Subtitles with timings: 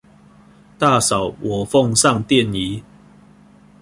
[0.79, 2.81] 大嫂，我奉上奠儀